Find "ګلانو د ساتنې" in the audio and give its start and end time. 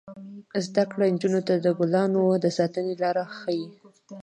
1.77-2.93